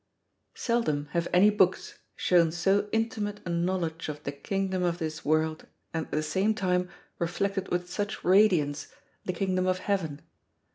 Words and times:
Seldom 0.55 1.09
have 1.11 1.27
any 1.31 1.51
books 1.51 1.99
shown 2.15 2.51
so 2.51 2.89
intimate 2.91 3.39
a 3.45 3.51
knowledge 3.51 4.09
of 4.09 4.23
the 4.23 4.31
kingdom 4.31 4.81
of 4.81 4.97
this 4.97 5.23
world 5.23 5.67
and 5.93 6.07
at 6.07 6.11
the 6.11 6.23
same 6.23 6.55
time 6.55 6.89
reflected 7.19 7.69
with 7.69 7.87
such 7.87 8.23
radiance 8.23 8.87
the 9.25 9.33
kingdom 9.33 9.67
of 9.67 9.77
heaven. 9.77 10.23